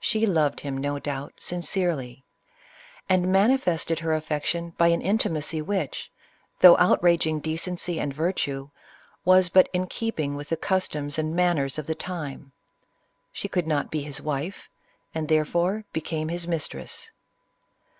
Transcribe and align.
She 0.00 0.26
loved 0.26 0.58
him, 0.58 0.76
no 0.76 0.98
doubt, 0.98 1.34
sincerely; 1.38 2.24
and 3.08 3.30
manifested 3.30 4.00
her 4.00 4.12
affection 4.12 4.70
by 4.76 4.88
an 4.88 5.00
intimacy, 5.00 5.62
which, 5.62 6.10
though 6.60 6.76
outraging 6.78 7.38
decency 7.38 8.00
and 8.00 8.12
virtue, 8.12 8.70
was 9.24 9.48
but 9.50 9.68
in 9.72 9.86
keeping 9.86 10.34
with 10.34 10.48
the 10.48 10.56
customs 10.56 11.16
and 11.16 11.32
manners 11.32 11.78
of 11.78 11.86
the 11.86 11.94
time.. 11.94 12.50
She 13.32 13.46
could 13.46 13.68
not 13.68 13.88
be 13.88 14.02
his 14.02 14.20
wife, 14.20 14.68
and 15.14 15.28
therefore 15.28 15.84
became 15.92 16.28
his 16.28 16.48
mistress. 16.48 17.12